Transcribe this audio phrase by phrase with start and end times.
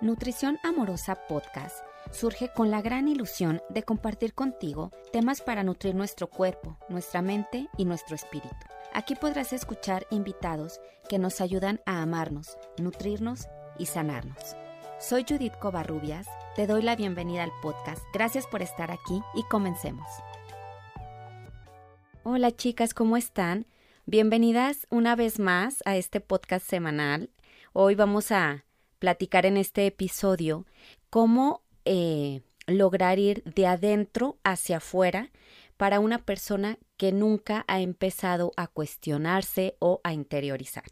[0.00, 1.76] Nutrición Amorosa Podcast
[2.12, 7.66] surge con la gran ilusión de compartir contigo temas para nutrir nuestro cuerpo, nuestra mente
[7.76, 8.54] y nuestro espíritu.
[8.94, 14.54] Aquí podrás escuchar invitados que nos ayudan a amarnos, nutrirnos y sanarnos.
[15.00, 18.04] Soy Judith Covarrubias, te doy la bienvenida al podcast.
[18.14, 20.06] Gracias por estar aquí y comencemos.
[22.22, 23.66] Hola chicas, ¿cómo están?
[24.06, 27.30] Bienvenidas una vez más a este podcast semanal.
[27.72, 28.64] Hoy vamos a
[28.98, 30.66] platicar en este episodio
[31.10, 35.30] cómo eh, lograr ir de adentro hacia afuera
[35.76, 40.84] para una persona que nunca ha empezado a cuestionarse o a interiorizar.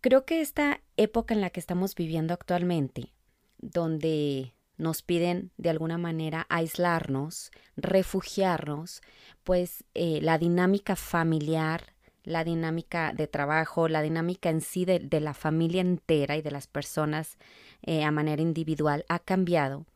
[0.00, 3.12] Creo que esta época en la que estamos viviendo actualmente,
[3.58, 9.00] donde nos piden de alguna manera aislarnos, refugiarnos,
[9.42, 11.94] pues eh, la dinámica familiar,
[12.26, 16.66] la dinámica de trabajo, la dinámica en sí de, la familia entera y de las
[16.66, 17.38] personas
[17.82, 19.86] eh, a manera individual ha cambiado.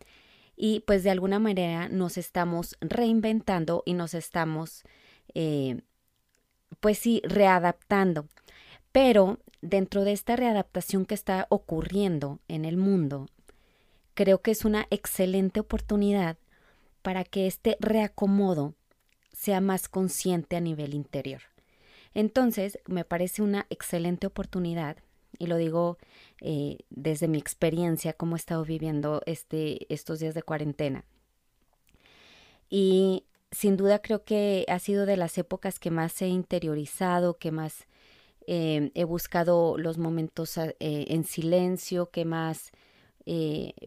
[0.56, 4.84] Y pues de alguna manera nos estamos reinventando y nos estamos,
[5.34, 5.82] eh,
[6.78, 8.28] pues sí, readaptando.
[8.92, 13.26] Pero dentro de esta readaptación que está ocurriendo en el mundo,
[14.14, 16.36] creo que es una excelente oportunidad
[17.02, 18.74] para que este reacomodo
[19.32, 21.40] sea más consciente a nivel interior.
[22.14, 24.96] Entonces, me parece una excelente oportunidad,
[25.38, 25.96] y lo digo
[26.40, 31.04] eh, desde mi experiencia, cómo he estado viviendo este, estos días de cuarentena.
[32.68, 37.52] Y sin duda creo que ha sido de las épocas que más he interiorizado, que
[37.52, 37.86] más
[38.46, 42.72] eh, he buscado los momentos eh, en silencio, que más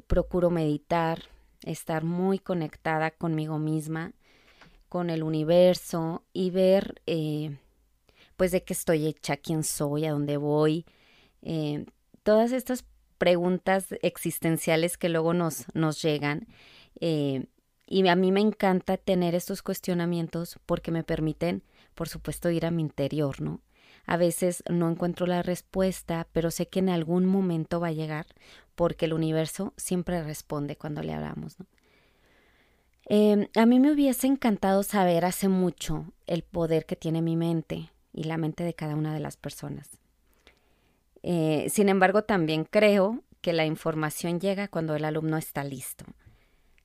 [0.07, 1.23] procuro meditar,
[1.63, 4.13] estar muy conectada conmigo misma,
[4.87, 7.01] con el universo y ver
[8.35, 10.85] pues de qué estoy hecha, quién soy, a dónde voy.
[11.41, 11.85] Eh,
[12.23, 12.85] todas estas
[13.17, 16.47] preguntas existenciales que luego nos, nos llegan.
[16.99, 17.45] Eh,
[17.85, 21.63] y a mí me encanta tener estos cuestionamientos porque me permiten,
[21.95, 23.61] por supuesto, ir a mi interior, ¿no?
[24.05, 28.25] A veces no encuentro la respuesta, pero sé que en algún momento va a llegar
[28.75, 31.55] porque el universo siempre responde cuando le hablamos.
[33.07, 37.91] Eh, a mí me hubiese encantado saber hace mucho el poder que tiene mi mente,
[38.13, 39.89] y la mente de cada una de las personas.
[41.23, 46.05] Eh, sin embargo, también creo que la información llega cuando el alumno está listo.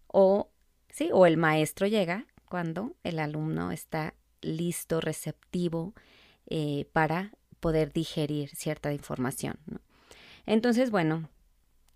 [0.06, 0.48] O,
[0.90, 5.92] sí, o el maestro llega cuando el alumno está listo, receptivo
[6.46, 9.58] eh, para poder digerir cierta información.
[10.46, 11.28] Entonces, bueno,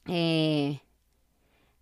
[0.06, 0.80] eh,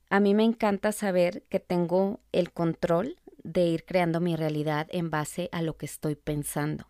[0.09, 5.11] a mí me encanta saber que tengo el control de ir creando mi realidad en
[5.11, 6.90] base a lo que estoy pensando.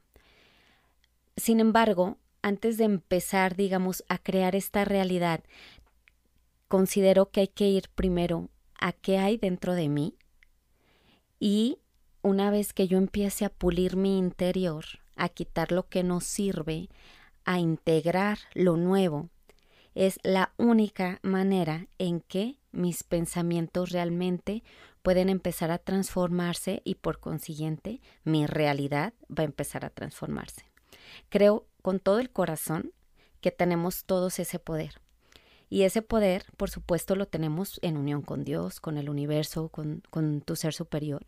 [1.50, 5.42] Sin embargo, antes de empezar, digamos, a crear esta realidad,
[6.68, 10.14] considero que hay que ir primero a qué hay dentro de mí
[11.40, 11.78] y
[12.22, 14.84] una vez que yo empiece a pulir mi interior,
[15.16, 16.88] a quitar lo que no sirve,
[17.44, 19.28] a integrar lo nuevo,
[19.96, 24.62] es la única manera en que mis pensamientos realmente
[25.02, 30.69] pueden empezar a transformarse y por consiguiente mi realidad va a empezar a transformarse.
[31.28, 32.92] Creo con todo el corazón
[33.40, 35.00] que tenemos todos ese poder.
[35.68, 40.02] Y ese poder, por supuesto, lo tenemos en unión con Dios, con el universo, con,
[40.44, 41.24] tu ser superior.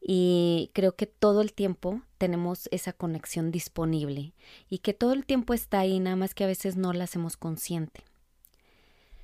[0.00, 4.34] Y creo que todo el tiempo tenemos esa conexión disponible
[4.68, 7.38] y que todo el tiempo está ahí, nada más que a veces no la hacemos
[7.38, 8.04] consciente.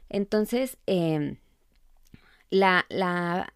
[0.08, 1.36] Entonces, em,
[2.50, 3.52] la, la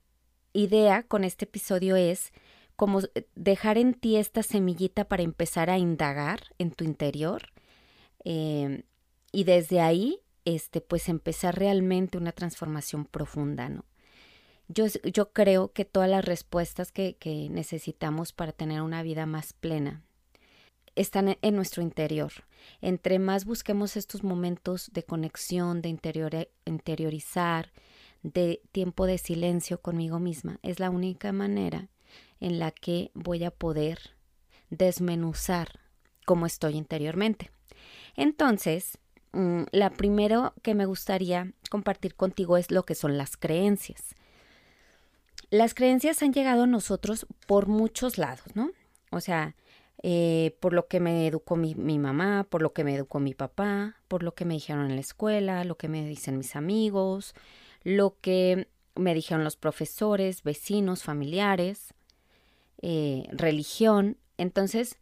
[0.53, 2.33] idea con este episodio es
[2.77, 7.53] como eh, dejar en ti esta semillita para empezar a indagar en tu interior
[8.25, 8.83] em,
[9.33, 13.85] y desde ahí, este, pues empezar realmente una transformación profunda, ¿no?
[14.69, 19.53] Yo, yo creo que todas las respuestas que, que necesitamos para tener una vida más
[19.53, 20.03] plena
[20.97, 22.33] están en nuestro interior.
[22.81, 27.73] Entre más busquemos estos momentos de conexión, de interior, interiorizar,
[28.23, 31.89] de tiempo de silencio conmigo misma, es la única manera
[32.41, 33.99] en la que voy a poder
[34.71, 35.81] desmenuzar
[36.25, 37.51] cómo estoy interiormente.
[38.17, 38.99] Entonces,
[39.33, 44.15] mm, la primero que me gustaría compartir contigo es lo que son las creencias.
[45.51, 48.71] Las creencias han llegado a nosotros por muchos lados, ¿no?
[49.11, 49.55] O sea,
[50.03, 53.35] eh, por lo que me educó mi, mi, mamá, por lo que me educó mi
[53.35, 57.35] papá, por lo que me dijeron en la escuela, lo que me dicen mis amigos,
[57.85, 61.95] lo que me dijeron los profesores, vecinos, familiares.
[62.83, 64.19] Eh, religión.
[64.37, 64.97] Entonces,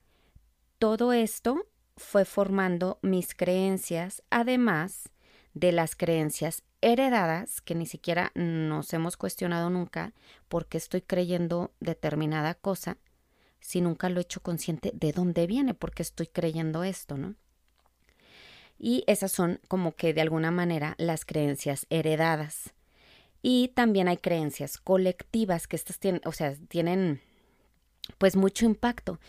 [0.78, 1.66] todo esto
[1.96, 5.10] fue formando mis creencias, además
[5.54, 10.12] de las creencias heredadas que ni siquiera nos hemos cuestionado nunca
[10.48, 12.98] porque estoy creyendo determinada cosa
[13.60, 17.34] si nunca lo he hecho consciente de dónde viene, porque estoy creyendo esto, ¿no?
[18.78, 22.74] Y esas son como que de alguna manera las creencias heredadas.
[23.40, 27.22] Y también hay creencias colectivas que estas tienen, o sea, tienen
[28.18, 29.20] pues mucho impacto,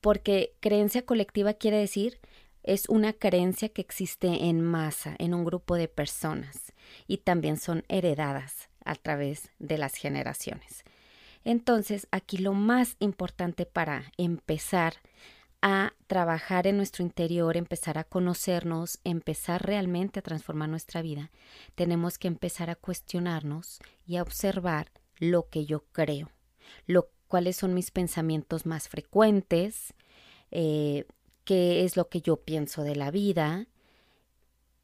[0.00, 2.20] porque creencia colectiva quiere decir
[2.62, 6.72] es una creencia que existe en masa, en un grupo de personas,
[7.06, 10.84] y también son heredadas a través de las generaciones.
[11.44, 14.94] Entonces, aquí lo más importante para empezar
[15.62, 21.30] a trabajar en nuestro interior, empezar a conocernos, empezar realmente a transformar nuestra vida,
[21.76, 26.30] tenemos que empezar a cuestionarnos y a observar lo que yo creo,
[26.86, 29.94] lo, cuáles son mis pensamientos más frecuentes,
[30.50, 31.04] eh,
[31.44, 33.66] qué es lo que yo pienso de la vida,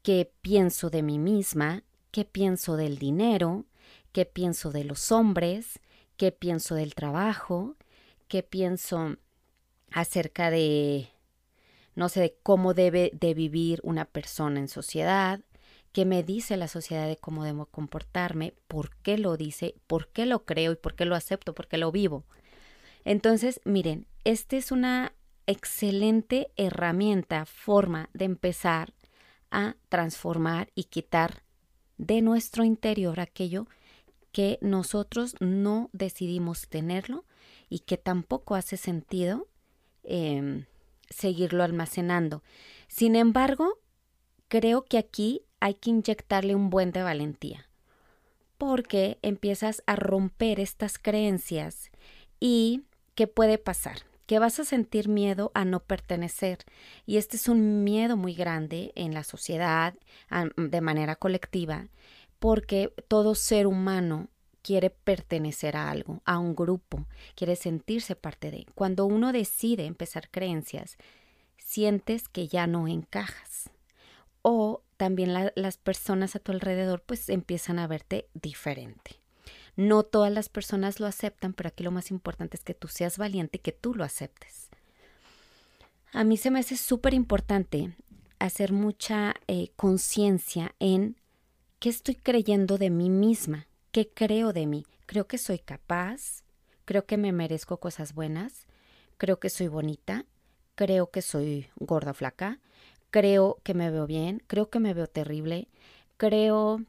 [0.01, 3.65] qué pienso de mí misma, qué pienso del dinero,
[4.11, 5.79] qué pienso de los hombres,
[6.17, 7.75] qué pienso del trabajo,
[8.27, 9.17] qué pienso
[9.91, 11.09] acerca de,
[11.95, 15.41] no sé, de cómo debe de vivir una persona en sociedad,
[15.93, 20.25] qué me dice la sociedad de cómo debo comportarme, por qué lo dice, por qué
[20.25, 22.25] lo creo y por qué lo acepto, por qué lo vivo.
[23.05, 25.13] Entonces, miren, esta es una
[25.45, 28.93] excelente herramienta, forma de empezar
[29.51, 31.43] a transformar y quitar
[31.97, 33.67] de nuestro interior aquello
[34.31, 37.23] que nosotros no decidimos tenerlo
[37.69, 39.47] y que tampoco hace sentido
[40.03, 40.65] em,
[41.09, 42.41] seguirlo almacenando.
[42.87, 43.77] Sin embargo,
[44.47, 47.69] creo que aquí hay que inyectarle un buen de valentía,
[48.57, 51.89] porque empiezas a romper estas creencias
[52.37, 52.81] y
[53.15, 53.99] ¿qué puede pasar?
[54.25, 56.59] que vas a sentir miedo a no pertenecer.
[57.05, 59.93] Y este es un miedo muy grande en la sociedad,
[60.55, 61.87] de manera colectiva,
[62.39, 64.29] porque todo ser humano
[64.61, 67.05] quiere pertenecer a algo, a un grupo,
[67.35, 68.65] quiere sentirse parte de.
[68.75, 70.97] Cuando uno decide empezar creencias,
[71.57, 73.72] sientes que ya no encajas.
[74.43, 79.19] O también las personas a tu alrededor pues empiezan a verte diferente.
[79.75, 83.17] No todas las personas lo aceptan, pero aquí lo más importante es que tú seas
[83.17, 84.69] valiente y que tú lo aceptes.
[86.11, 87.95] A mí se me hace súper importante
[88.37, 91.17] hacer mucha eh, conciencia en
[91.79, 94.85] qué estoy creyendo de mí misma, qué creo de mí.
[95.07, 96.43] Creo que soy capaz,
[96.85, 98.67] creo que me merezco cosas buenas,
[99.17, 100.25] creo que soy bonita,
[100.75, 102.59] creo que soy gorda o flaca,
[103.13, 105.67] creo que me veo bien, creo que me veo terrible,
[106.17, 106.81] creo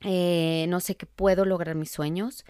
[0.00, 2.44] eh, no sé que puedo lograr mis sueños,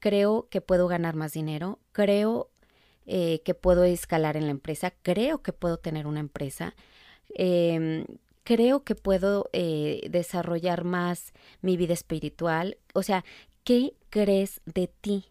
[0.00, 2.50] creo que puedo ganar más dinero, creo
[3.06, 6.74] eh, que puedo escalar en la empresa, creo que puedo tener una empresa,
[7.34, 8.04] em,
[8.44, 11.32] creo que puedo eh, desarrollar más
[11.62, 12.76] mi vida espiritual.
[12.92, 13.24] O sea,
[13.64, 15.24] ¿qué crees de ti?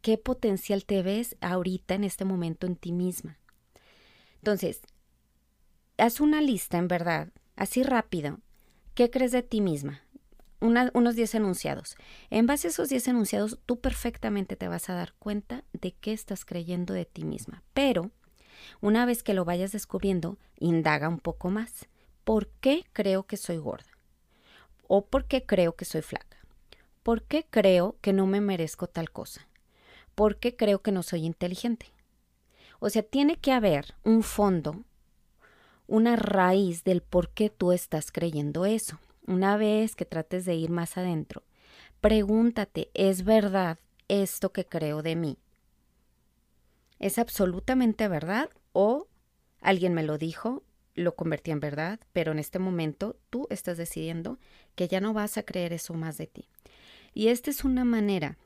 [0.00, 3.40] ¿Qué potencial te ves ahorita en este momento en ti misma?
[4.36, 4.82] Entonces,
[5.98, 8.38] haz una lista, en verdad, así rápido.
[8.94, 10.02] ¿Qué crees de ti misma?
[10.60, 11.96] unos 10 enunciados.
[12.30, 16.12] En base a esos 10 enunciados, tú perfectamente te vas a dar cuenta de qué
[16.12, 17.62] estás creyendo de ti misma.
[17.74, 18.10] Pero,
[18.80, 21.86] una vez que lo vayas descubriendo, indaga un poco más.
[22.24, 23.90] ¿Por qué creo que soy gorda?
[24.88, 26.38] ¿O por qué creo que soy flaca?
[27.02, 29.46] ¿Por qué creo que no me merezco tal cosa?
[30.14, 31.86] ¿Por qué creo que no soy inteligente?
[32.78, 34.84] O sea, tiene que haber un fondo,
[35.86, 38.98] una raíz del por qué tú estás creyendo eso.
[39.26, 41.42] Una vez que trates de ir más adentro,
[42.00, 45.38] pregúntate, ¿es verdad esto que creo de mí?
[46.98, 49.08] ¿Es absolutamente verdad o
[49.60, 50.62] alguien me lo dijo,
[50.94, 54.38] lo convertí en verdad, pero en este momento tú estás decidiendo
[54.74, 56.48] que ya no vas a creer eso más de ti?
[57.14, 58.36] Y esta es una manera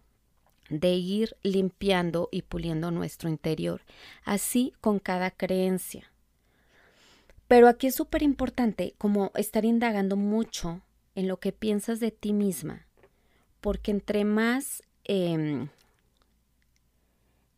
[0.70, 3.82] de ir limpiando y puliendo nuestro interior,
[4.24, 6.10] así con cada creencia.
[7.48, 10.82] Pero aquí es súper importante como estar indagando mucho
[11.14, 12.86] en lo que piensas de ti misma,
[13.62, 15.68] porque entre más, em,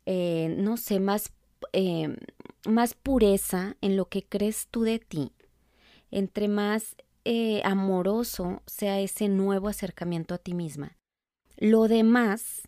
[0.07, 1.33] eh, no sé, más,
[1.73, 2.17] em,
[2.67, 5.33] más pureza en lo que crees tú de ti,
[6.11, 10.97] entre más eh, amoroso sea ese nuevo acercamiento a ti misma,
[11.59, 12.63] lo demás,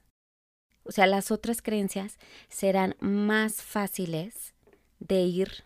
[0.85, 4.55] o sea, las otras creencias serán más fáciles
[4.99, 5.64] de ir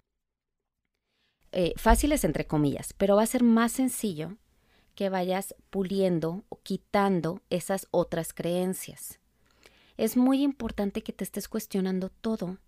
[1.59, 4.37] eh, fáciles entre comillas, pero va a ser más sencillo
[4.95, 9.21] que vayas puliendo o quitando esas otras creencias.
[9.97, 12.59] Es muy importante que te estés cuestionando todo,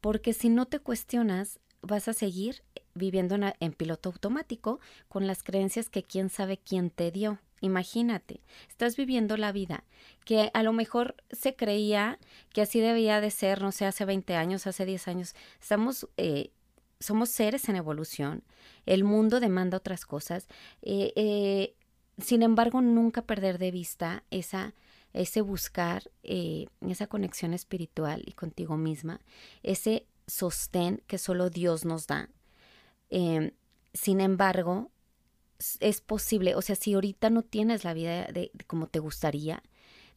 [0.00, 5.88] porque si no te cuestionas, vas a seguir viviendo en, piloto automático con las creencias
[5.88, 7.38] que quién sabe quién te dio.
[7.60, 9.84] Imagínate, estás viviendo la vida
[10.24, 12.18] que a lo mejor se creía
[12.52, 15.34] que así debía de ser, no sé, hace 20 años, hace 10 años.
[15.60, 16.50] Estamos, eh,
[17.00, 18.42] somos seres en evolución,
[18.86, 20.48] el mundo demanda otras cosas.
[20.82, 21.74] Eh, eh,
[22.18, 24.74] sin embargo, nunca perder de vista esa,
[25.12, 29.20] ese buscar, esa conexión espiritual y contigo misma,
[29.62, 32.28] ese sostén que solo Dios nos da.
[33.10, 33.52] Em,
[33.94, 34.90] sin embargo,
[35.80, 39.62] es posible, o sea, si ahorita no tienes la vida de, como te gustaría,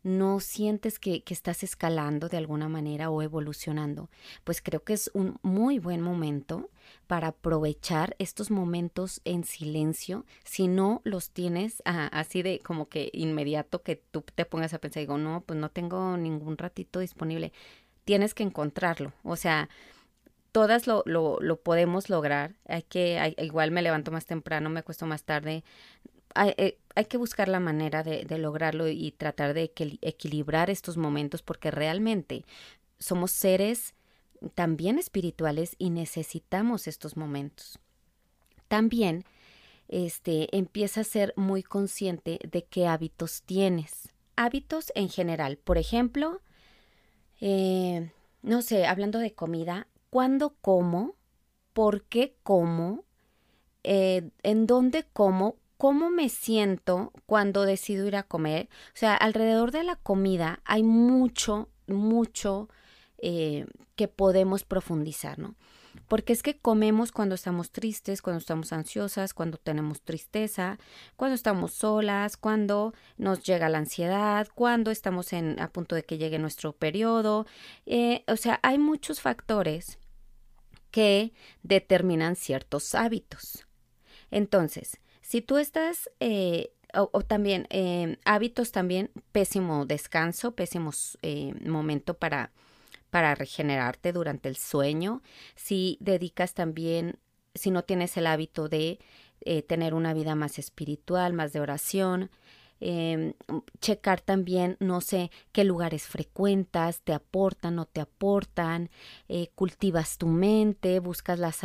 [0.04, 4.10] no sientes que, que, estás escalando de alguna manera o evolucionando,
[4.44, 6.70] pues creo que es un muy buen momento
[7.08, 10.26] para aprovechar estos momentos en silencio.
[10.44, 14.80] Si no los tienes ah, así de como que inmediato que tú te pongas a
[14.80, 17.54] pensar, digo, no, pues no tengo ningún ratito disponible,
[18.04, 19.14] tienes que encontrarlo.
[19.24, 19.70] O sea,
[20.52, 22.56] todas lo, lo, lo podemos lograr.
[22.68, 25.64] Hay que, igual me levanto más temprano, me acuesto más tarde.
[26.36, 29.72] Hay, eh, hay que buscar la manera de, de, lograrlo y tratar de
[30.02, 32.46] equilibrar estos momentos porque realmente
[33.00, 33.94] somos seres
[34.56, 37.80] también espirituales y necesitamos estos momentos.
[38.68, 39.26] También
[39.92, 44.14] este, empieza a ser muy consciente de qué hábitos tienes.
[44.36, 45.58] Hábitos en general.
[45.58, 46.42] Por ejemplo,
[47.42, 48.12] eh,
[48.42, 51.16] no sé, hablando de comida, cuándo como,
[51.74, 53.04] por qué como,
[53.84, 58.70] eh, en dónde como, cómo me siento cuando decido ir a comer.
[58.90, 62.70] O sea, alrededor de la comida hay mucho, mucho
[63.18, 65.56] eh, que podemos profundizar, ¿no?
[66.08, 70.78] Porque es que comemos cuando estamos tristes, cuando estamos ansiosas, cuando tenemos tristeza,
[71.16, 76.20] cuando estamos solas, cuando nos llega la ansiedad, cuando estamos en, a punto de que
[76.20, 77.48] llegue nuestro periodo.
[77.88, 79.98] Eh, o sea, hay muchos factores
[80.92, 81.34] que
[81.64, 83.66] determinan ciertos hábitos.
[84.30, 92.16] Entonces, si tú estás, eh, o, también eh, hábitos también, pésimo descanso, pésimo eh, momento
[92.16, 92.52] para,
[93.12, 95.22] para regenerarte durante el sueño,
[95.56, 97.18] si dedicas también,
[97.56, 99.00] si no tienes el hábito de
[99.68, 102.30] tener una vida más espiritual, más de oración,
[102.82, 103.34] eh,
[103.80, 108.90] checar también, no sé, qué lugares frecuentas, te aportan o te aportan,
[109.56, 111.62] cultivas tu mente, buscas las,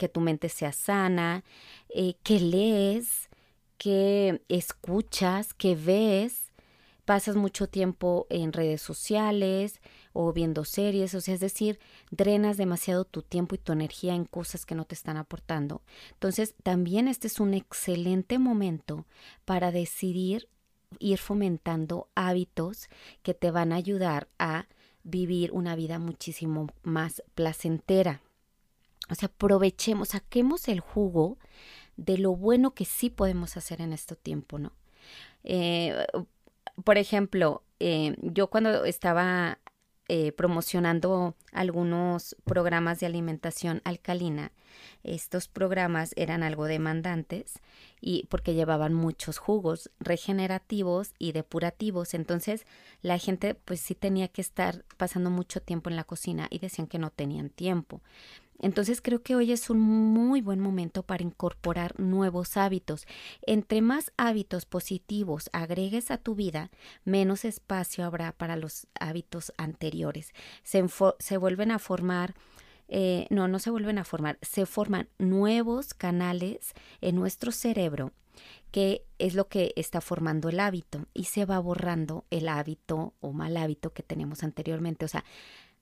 [0.00, 1.44] que tu mente sea sana,
[1.90, 3.28] eh, qué lees,
[3.76, 6.50] qué escuchas, qué ves,
[7.04, 9.82] pasas mucho tiempo en redes sociales,
[10.14, 11.78] o viendo series, o sea, es decir,
[12.10, 15.82] drenas demasiado tu tiempo y tu energía en cosas que no te están aportando.
[16.12, 19.04] Entonces, también este es un excelente momento
[19.44, 20.48] para decidir
[20.98, 22.88] ir fomentando hábitos
[23.22, 24.66] que te van a ayudar a
[25.02, 28.22] vivir una vida muchísimo más placentera.
[29.08, 31.38] O sea, aprovechemos, saquemos el jugo
[31.96, 34.72] de lo bueno que sí podemos hacer en este tiempo, ¿no?
[35.44, 36.06] Eh,
[36.84, 39.58] por ejemplo, eh, yo cuando estaba
[40.12, 44.50] eh, promocionando algunos programas de alimentación alcalina.
[45.04, 47.60] Estos programas eran algo demandantes
[48.00, 52.14] y porque llevaban muchos jugos regenerativos y depurativos.
[52.14, 52.66] Entonces
[53.02, 56.88] la gente pues sí tenía que estar pasando mucho tiempo en la cocina y decían
[56.88, 58.02] que no tenían tiempo.
[58.60, 63.06] Entonces creo que hoy es un muy buen momento para incorporar nuevos hábitos.
[63.42, 66.70] Entre más hábitos positivos agregues a tu vida,
[67.04, 70.32] menos espacio habrá para los hábitos anteriores.
[70.62, 70.84] Se,
[71.18, 72.34] se vuelven a formar
[72.92, 78.12] eh, no, no se vuelven a formar, se forman nuevos canales en nuestro cerebro
[78.70, 83.32] que es lo que está formando el hábito y se va borrando el hábito o
[83.32, 85.04] mal hábito que tenemos anteriormente.
[85.04, 85.24] O sea,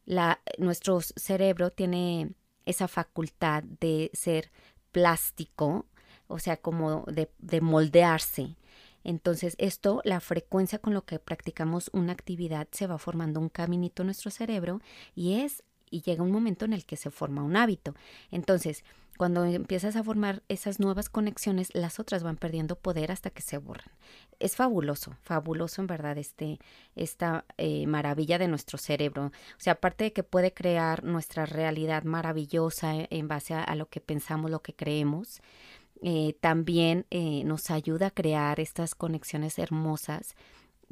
[0.04, 2.32] la, nuestro cerebro tiene
[2.68, 4.50] esa facultad de ser
[4.92, 5.87] plástico,
[6.26, 8.56] o sea, como de, de moldearse.
[9.04, 14.02] Entonces, esto, la frecuencia con lo que practicamos una actividad, se va formando un caminito
[14.02, 14.80] en nuestro cerebro
[15.14, 17.94] y es, y llega un momento en el que se forma un hábito.
[18.30, 18.84] Entonces,
[19.18, 23.58] cuando empiezas a formar esas nuevas conexiones, las otras van perdiendo poder hasta que se
[23.58, 23.90] borran.
[24.38, 26.60] Es fabuloso, fabuloso en verdad este,
[26.96, 29.26] esta eh, maravilla de nuestro cerebro.
[29.26, 34.00] O sea, aparte de que puede crear nuestra realidad maravillosa en base a, lo que
[34.00, 35.42] pensamos, lo que creemos,
[36.00, 40.37] eh, también eh, nos ayuda a crear estas conexiones hermosas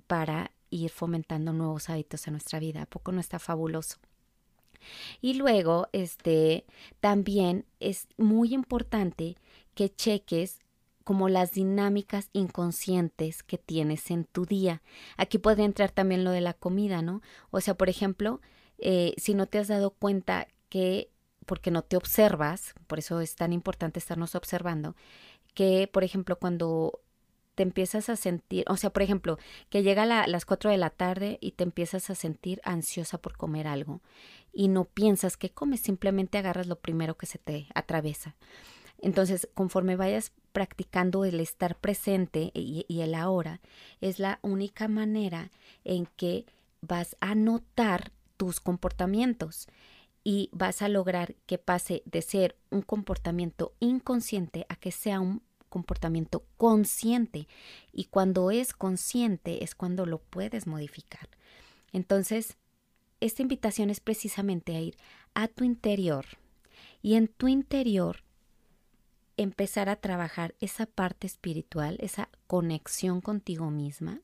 [0.09, 2.83] para ir fomentando nuevos hábitos en nuestra vida.
[2.83, 3.99] ¿A poco no está fabuloso?
[5.21, 6.65] Y luego, este,
[7.01, 9.37] también es muy importante
[9.75, 10.61] que cheques
[11.05, 14.83] como las dinámicas inconscientes que tienes en tu día.
[15.17, 17.23] Aquí puede entrar también lo de la comida, ¿no?
[17.51, 18.41] O sea, por ejemplo,
[18.79, 21.11] eh, si no te has dado cuenta que
[21.47, 24.97] porque no te observas, por eso es tan importante estarnos observando,
[25.55, 27.01] que por ejemplo cuando
[27.57, 29.39] te empiezas a sentir, o sea, por ejemplo,
[29.71, 33.37] que llega a las 4 de la tarde y te empiezas a sentir ansiosa por
[33.37, 34.03] comer algo
[34.53, 38.37] y no piensas que comes, simplemente agarras lo primero que se te atraviesa.
[38.99, 43.61] Entonces, conforme vayas practicando el estar presente y, y el ahora,
[44.01, 45.51] es la única manera
[45.85, 46.45] en que
[46.83, 49.67] vas a notar tus comportamientos
[50.25, 55.41] y vas a lograr que pase de ser un comportamiento inconsciente a que sea un
[55.69, 57.49] comportamiento consciente
[57.93, 61.29] y cuando es consciente es cuando lo puedes modificar.
[61.93, 62.57] Entonces,
[63.21, 64.97] esta invitación es precisamente a ir
[65.35, 66.27] a tu interior
[67.03, 68.23] y en tu interior
[69.37, 74.21] empezar a trabajar esa parte espiritual, esa conexión contigo misma,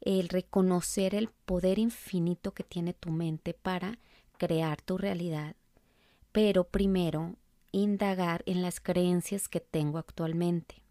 [0.00, 3.98] el reconocer el poder infinito que tiene tu mente para
[4.38, 5.56] crear tu realidad,
[6.32, 7.36] pero primero
[7.72, 10.82] indagar en las creencias que tengo actualmente.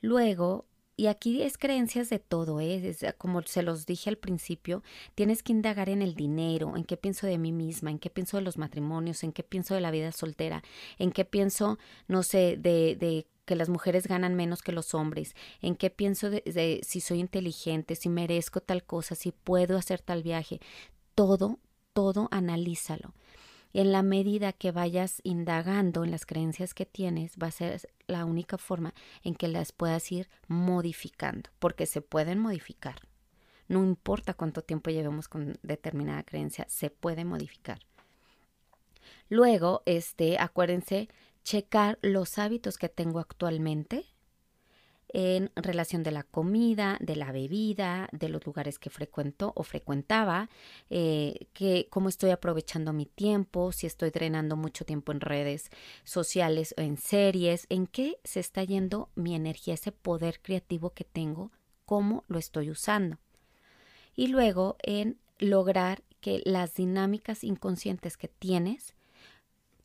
[0.00, 0.66] Luego,
[0.96, 2.88] y aquí es creencias de todo, ¿eh?
[2.88, 4.82] es, como se los dije al principio,
[5.14, 8.38] tienes que indagar en el dinero, en qué pienso de mí misma, en qué pienso
[8.38, 10.62] de los matrimonios, en qué pienso de la vida soltera,
[10.98, 11.78] en qué pienso,
[12.08, 16.30] no sé, de, de que las mujeres ganan menos que los hombres, en qué pienso
[16.30, 20.60] de si soy inteligente, si merezco tal cosa, si puedo hacer tal viaje.
[21.14, 21.58] Todo,
[21.92, 23.12] todo analízalo
[23.76, 28.24] en la medida que vayas indagando en las creencias que tienes, va a ser la
[28.24, 32.96] única forma en que las puedas ir modificando, porque se pueden modificar.
[33.68, 37.80] No importa cuánto tiempo llevemos con determinada creencia, se puede modificar.
[39.28, 41.10] Luego, este, acuérdense,
[41.44, 44.06] checar los hábitos que tengo actualmente,
[45.18, 50.50] en relación de la comida, de la bebida, de los lugares que frecuento o frecuentaba,
[50.90, 55.70] eh, que cómo estoy aprovechando mi tiempo, si estoy drenando mucho tiempo en redes
[56.04, 61.04] sociales o en series, en qué se está yendo mi energía, ese poder creativo que
[61.04, 61.50] tengo,
[61.86, 63.16] cómo lo estoy usando.
[64.16, 68.94] Y luego en lograr que las dinámicas inconscientes que tienes,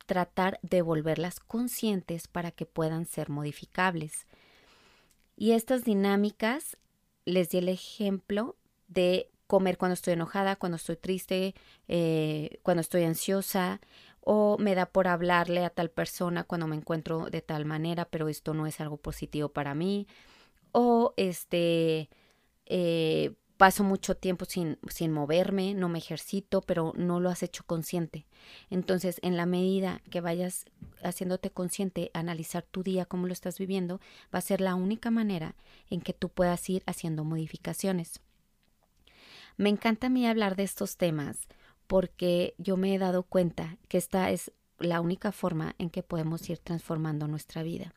[0.04, 4.26] tratar de volverlas conscientes para que puedan ser modificables.
[5.42, 6.76] Y estas dinámicas,
[7.24, 8.54] les di el ejemplo
[8.86, 11.56] de comer cuando estoy enojada, cuando estoy triste,
[11.88, 13.80] eh, cuando estoy ansiosa,
[14.20, 18.28] o me da por hablarle a tal persona cuando me encuentro de tal manera, pero
[18.28, 20.06] esto no es algo positivo para mí,
[20.70, 22.08] o este,
[22.66, 27.62] eh, paso mucho tiempo sin, sin moverme, no me ejercito, pero no lo has hecho
[27.62, 28.26] consciente.
[28.70, 30.64] Entonces, en la medida que vayas
[31.04, 34.00] haciéndote consciente, analizar tu día, cómo lo estás viviendo,
[34.34, 35.54] va a ser la única manera
[35.90, 38.18] en que tú puedas ir haciendo modificaciones.
[39.56, 41.46] Me encanta a mí hablar de estos temas
[41.86, 46.50] porque yo me he dado cuenta que esta es la única forma en que podemos
[46.50, 47.94] ir transformando nuestra vida.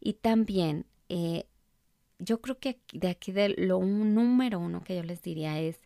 [0.00, 1.44] Y también eh,
[2.18, 5.80] yo creo que de aquí de lo número uno que yo les diría es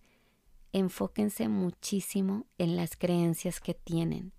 [0.73, 4.33] enfóquense muchísimo en las creencias que tienen.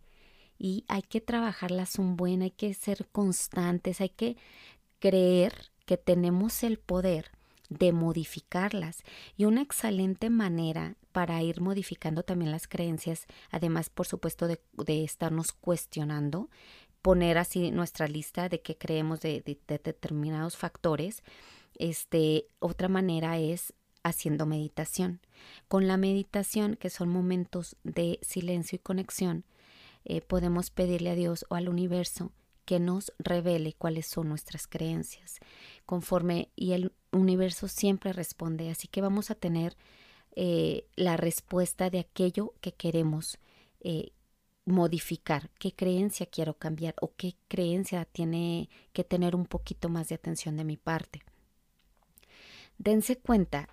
[0.57, 4.37] Y hay que trabajarlas un buen, hay que ser constantes, hay que
[4.99, 7.31] creer que tenemos el poder
[7.69, 9.03] de modificarlas.
[9.35, 15.03] Y una excelente manera para ir modificando también las creencias, además por supuesto de, de
[15.03, 16.49] estarnos cuestionando,
[17.01, 21.23] poner así nuestra lista de qué creemos de, de determinados factores,
[21.81, 25.19] este, otra manera es haciendo meditación.
[25.67, 29.45] Con la meditación, que son momentos de silencio y conexión,
[30.05, 32.31] eh, podemos pedirle a Dios o al universo
[32.65, 35.39] que nos revele cuáles son nuestras creencias.
[35.85, 39.75] Conforme, y el universo siempre responde, así que vamos a tener
[40.35, 43.39] eh, la respuesta de aquello que queremos
[43.79, 44.11] eh,
[44.65, 50.15] modificar, qué creencia quiero cambiar o qué creencia tiene que tener un poquito más de
[50.15, 51.23] atención de mi parte.
[52.83, 53.69] Dense cuenta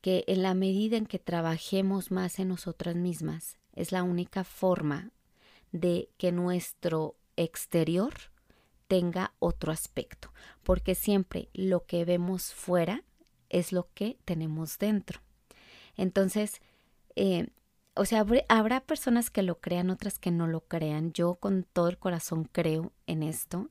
[0.00, 5.10] que en la medida en que trabajemos más en nosotras mismas, es la única forma
[5.72, 8.14] de que nuestro exterior
[8.88, 13.04] tenga otro aspecto, porque siempre lo que vemos fuera
[13.50, 15.20] es lo que tenemos dentro.
[15.94, 16.62] Entonces,
[17.14, 17.48] eh,
[17.94, 21.12] o sea, habrá personas que lo crean, otras que no lo crean.
[21.12, 23.68] Yo con todo el corazón creo en esto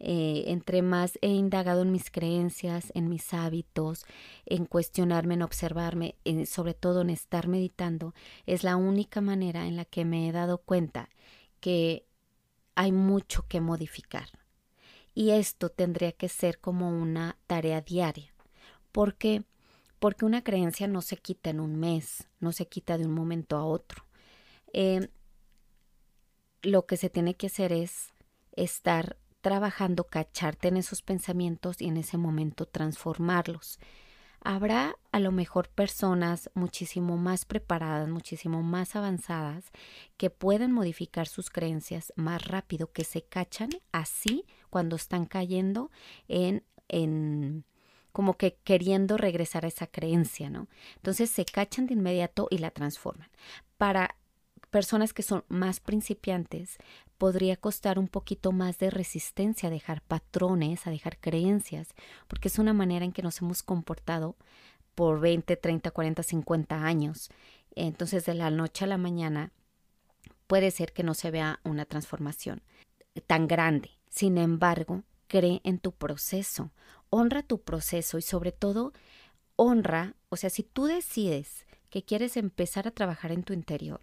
[0.00, 4.06] eh, entre más he indagado en mis creencias, en mis hábitos,
[4.46, 8.14] en cuestionarme, en observarme, sobre todo en estar meditando,
[8.46, 11.10] es la única manera en la que me he dado cuenta
[11.60, 12.06] que
[12.74, 14.30] hay mucho que modificar.
[15.14, 18.32] Y esto tendría que ser como una tarea diaria.
[18.92, 19.44] ¿Por qué?
[19.98, 23.58] Porque una creencia no se quita en un mes, no se quita de un momento
[23.58, 24.06] a otro.
[24.72, 25.08] Eh,
[26.62, 28.14] lo que se tiene que hacer es
[28.52, 33.78] estar trabajando, cacharte en esos pensamientos y en ese momento transformarlos.
[34.42, 39.70] Habrá a lo mejor personas muchísimo más preparadas, muchísimo más avanzadas,
[40.16, 45.90] que pueden modificar sus creencias más rápido, que se cachan así cuando están cayendo
[46.26, 47.64] en, en
[48.12, 50.68] como que queriendo regresar a esa creencia, ¿no?
[50.96, 53.28] Entonces se cachan de inmediato y la transforman.
[53.76, 54.16] Para
[54.70, 56.78] personas que son más principiantes,
[57.20, 61.88] podría costar un poquito más de resistencia a dejar patrones, a dejar creencias,
[62.28, 64.36] porque es una manera en que nos hemos comportado
[64.94, 67.28] por 20, 30, 40, 50 años.
[67.74, 69.52] Entonces, de la noche a la mañana,
[70.46, 72.62] puede ser que no se vea una transformación
[73.26, 73.90] tan grande.
[74.08, 76.70] Sin embargo, cree en tu proceso,
[77.10, 78.94] honra tu proceso y sobre todo
[79.56, 84.00] honra, o sea, si tú decides que quieres empezar a trabajar en tu interior,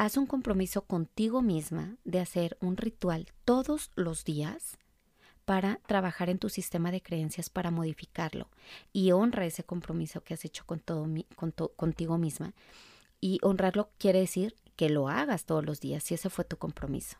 [0.00, 4.78] haz un compromiso contigo misma de hacer un ritual todos los días
[5.44, 8.48] para trabajar en tu sistema de creencias, para modificarlo.
[8.94, 11.06] Y honra ese compromiso que has hecho con todo,
[11.76, 12.54] contigo misma.
[13.20, 17.18] Y honrarlo quiere decir que lo hagas todos los días, si ese fue tu compromiso.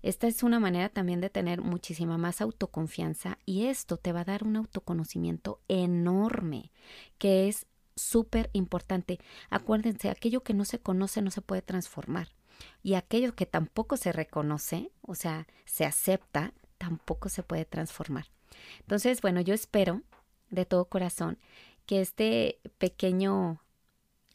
[0.00, 4.24] Esta es una manera también de tener muchísima más autoconfianza y esto te va a
[4.24, 6.70] dar un autoconocimiento enorme,
[7.18, 7.66] que es
[8.02, 9.18] súper importante.
[9.50, 12.28] Acuérdense, aquello que no se conoce no se puede transformar.
[12.82, 18.26] Y aquello que tampoco se reconoce, o sea, se acepta, tampoco se puede transformar.
[18.80, 20.02] Entonces, bueno, yo espero
[20.50, 21.38] de todo corazón
[21.86, 23.62] que este pequeño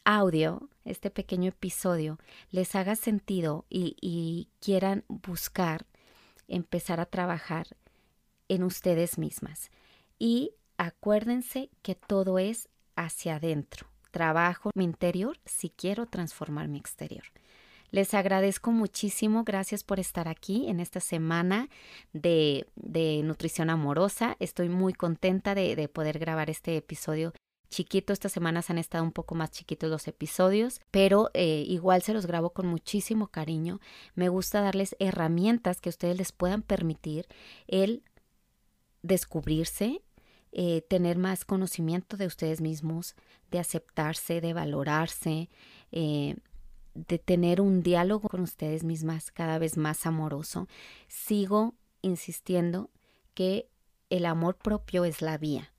[0.04, 2.18] audio, este pequeño episodio,
[2.50, 5.86] les haga sentido y, y quieran buscar
[6.48, 7.68] empezar a trabajar
[8.48, 9.70] en ustedes mismas.
[10.18, 13.88] Y acuérdense que todo es hacia adentro.
[14.12, 17.24] Trabajo mi interior si quiero transformar mi exterior.
[17.90, 21.70] Les agradezco muchísimo, gracias por estar aquí en esta semana
[22.12, 24.36] de, de nutrición amorosa.
[24.40, 27.34] Estoy muy contenta de, de poder grabar este episodio
[27.70, 28.14] chiquito.
[28.14, 32.26] Estas semanas han estado un poco más chiquitos los episodios, pero eh, igual se los
[32.26, 33.80] grabo con muchísimo cariño.
[34.16, 37.28] Me gusta darles herramientas que ustedes les puedan permitir
[37.68, 38.04] el
[39.02, 40.02] descubrirse,
[40.60, 43.16] eh, tener más conocimiento de ustedes mismos,
[43.52, 45.52] de aceptarse, de valorarse,
[45.92, 46.36] eh,
[46.96, 50.68] de tener un diálogo con ustedes mismas cada vez más amoroso.
[51.08, 52.90] Sigo insistiendo
[53.36, 53.70] que
[54.10, 55.74] el amor propio es la vía,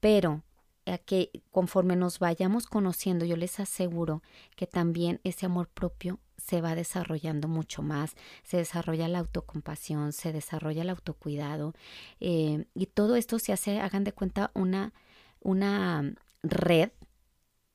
[0.00, 0.42] pero
[0.86, 4.22] a que conforme nos vayamos conociendo, yo les aseguro
[4.56, 10.32] que también ese amor propio se va desarrollando mucho más, se desarrolla la autocompasión, se
[10.32, 11.74] desarrolla el autocuidado
[12.20, 14.92] eh, y todo esto se hace, hagan de cuenta, una,
[15.40, 16.90] una red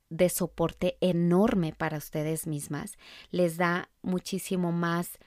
[0.10, 2.98] de soporte enorme para ustedes mismas,
[3.32, 5.18] les da muchísimo más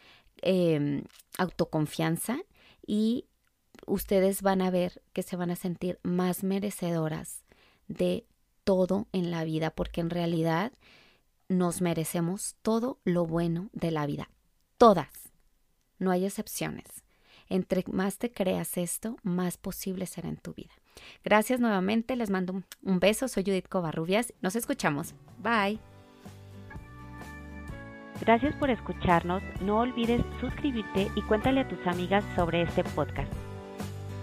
[0.42, 1.04] em,
[1.38, 2.38] autoconfianza
[2.86, 3.26] y
[3.86, 7.42] ustedes van a ver que se van a sentir más merecedoras
[7.88, 8.26] de
[8.64, 10.72] todo en la vida, porque en realidad
[11.50, 14.30] nos merecemos todo lo bueno de la vida.
[14.78, 15.10] Todas.
[15.98, 16.86] No hay excepciones.
[17.48, 20.70] Entre más te creas esto, más posible será en tu vida.
[21.24, 25.14] Gracias nuevamente, les mando un beso, soy Judith Covarrubias, nos escuchamos.
[25.38, 25.80] Bye.
[28.20, 33.32] Gracias por escucharnos, no olvides suscribirte y cuéntale a tus amigas sobre este podcast.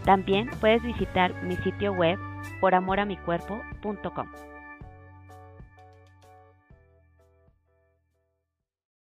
[0.05, 2.17] También puedes visitar mi sitio web
[2.61, 4.27] poramoramicuerpo.com.